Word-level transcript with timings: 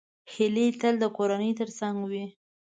هیلۍ 0.33 0.67
تل 0.79 0.95
د 0.99 1.05
کورنۍ 1.17 1.51
تر 1.59 1.69
څنګ 1.79 1.95
وي 2.11 2.25